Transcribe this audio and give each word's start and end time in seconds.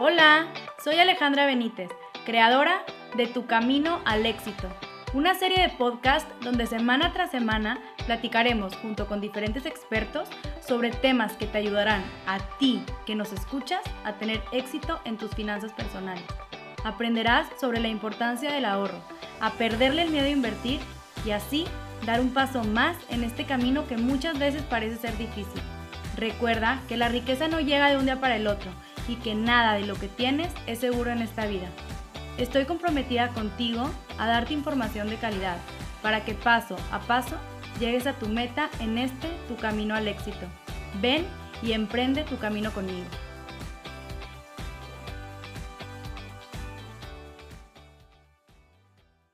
Hola, 0.00 0.46
soy 0.84 1.00
Alejandra 1.00 1.44
Benítez, 1.44 1.90
creadora 2.24 2.84
de 3.16 3.26
Tu 3.26 3.46
Camino 3.46 4.00
al 4.04 4.26
Éxito, 4.26 4.68
una 5.12 5.34
serie 5.34 5.60
de 5.60 5.70
podcast 5.70 6.30
donde 6.40 6.68
semana 6.68 7.12
tras 7.12 7.32
semana 7.32 7.80
platicaremos 8.06 8.76
junto 8.76 9.08
con 9.08 9.20
diferentes 9.20 9.66
expertos 9.66 10.28
sobre 10.64 10.92
temas 10.92 11.32
que 11.32 11.46
te 11.46 11.58
ayudarán 11.58 12.04
a 12.28 12.38
ti 12.60 12.84
que 13.06 13.16
nos 13.16 13.32
escuchas 13.32 13.80
a 14.04 14.12
tener 14.12 14.40
éxito 14.52 15.00
en 15.04 15.16
tus 15.16 15.32
finanzas 15.32 15.72
personales. 15.72 16.22
Aprenderás 16.84 17.48
sobre 17.60 17.80
la 17.80 17.88
importancia 17.88 18.52
del 18.52 18.66
ahorro, 18.66 19.02
a 19.40 19.50
perderle 19.54 20.02
el 20.02 20.10
miedo 20.10 20.26
a 20.26 20.30
invertir 20.30 20.78
y 21.26 21.32
así 21.32 21.64
dar 22.06 22.20
un 22.20 22.32
paso 22.32 22.62
más 22.62 22.96
en 23.10 23.24
este 23.24 23.46
camino 23.46 23.88
que 23.88 23.96
muchas 23.96 24.38
veces 24.38 24.62
parece 24.62 24.98
ser 24.98 25.18
difícil. 25.18 25.60
Recuerda 26.16 26.80
que 26.86 26.96
la 26.96 27.08
riqueza 27.08 27.48
no 27.48 27.58
llega 27.58 27.90
de 27.90 27.96
un 27.96 28.04
día 28.04 28.20
para 28.20 28.36
el 28.36 28.46
otro 28.46 28.70
y 29.08 29.16
que 29.16 29.34
nada 29.34 29.74
de 29.74 29.86
lo 29.86 29.94
que 29.94 30.08
tienes 30.08 30.52
es 30.66 30.78
seguro 30.78 31.10
en 31.10 31.22
esta 31.22 31.46
vida. 31.46 31.68
Estoy 32.36 32.66
comprometida 32.66 33.28
contigo 33.30 33.90
a 34.18 34.26
darte 34.26 34.54
información 34.54 35.08
de 35.08 35.16
calidad 35.16 35.56
para 36.02 36.24
que 36.24 36.34
paso 36.34 36.76
a 36.92 37.00
paso 37.00 37.36
llegues 37.80 38.06
a 38.06 38.12
tu 38.12 38.28
meta 38.28 38.70
en 38.80 38.98
este 38.98 39.28
tu 39.48 39.56
camino 39.56 39.94
al 39.94 40.06
éxito. 40.06 40.46
Ven 41.00 41.26
y 41.62 41.72
emprende 41.72 42.22
tu 42.22 42.38
camino 42.38 42.70
conmigo. 42.72 43.06